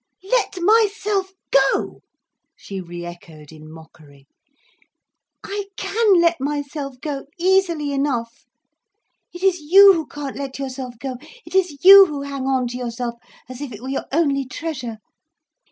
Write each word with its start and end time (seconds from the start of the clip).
"Let 0.23 0.59
myself 0.59 1.31
go!" 1.51 2.01
she 2.55 2.81
re 2.81 3.05
echoed 3.05 3.51
in 3.51 3.71
mockery. 3.71 4.25
"I 5.43 5.65
can 5.77 6.19
let 6.19 6.41
myself 6.41 6.99
go, 6.99 7.25
easily 7.37 7.91
enough. 7.93 8.47
It 9.31 9.43
is 9.43 9.59
you 9.61 9.93
who 9.93 10.07
can't 10.07 10.35
let 10.35 10.57
yourself 10.57 10.95
go, 10.97 11.17
it 11.45 11.53
is 11.53 11.85
you 11.85 12.07
who 12.07 12.23
hang 12.23 12.47
on 12.47 12.65
to 12.69 12.77
yourself 12.77 13.13
as 13.47 13.61
if 13.61 13.71
it 13.71 13.79
were 13.83 13.89
your 13.89 14.05
only 14.11 14.43
treasure. 14.43 14.97